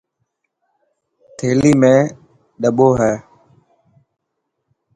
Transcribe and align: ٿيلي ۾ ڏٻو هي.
ٿيلي 1.37 1.71
۾ 1.83 1.93
ڏٻو 2.61 2.89
هي. 2.99 3.13